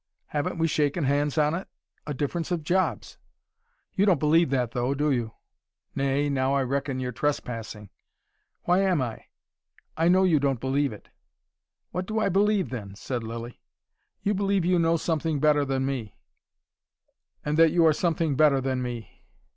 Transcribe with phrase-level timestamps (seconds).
[0.29, 1.67] "Haven't we shaken hands on it
[2.07, 3.19] a difference of jobs."
[3.93, 5.33] "You don't believe that, though, do you?"
[5.93, 7.91] "Nay, now I reckon you're trespassing."
[8.63, 9.25] "Why am I?
[9.95, 11.09] I know you don't believe it."
[11.91, 13.61] "What do I believe then?" said Lilly.
[14.23, 16.15] "You believe you know something better than me
[17.45, 19.21] and that you are something better than me.